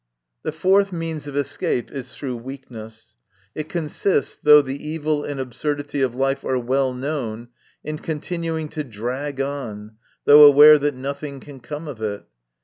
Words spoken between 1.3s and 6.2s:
escape is through weakness. It consists, though the evil and absurdity of